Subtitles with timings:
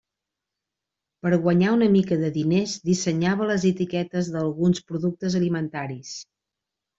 [1.25, 6.17] Per guanyar una mica de diners, dissenyava les etiquetes d'alguns productes alimentaris.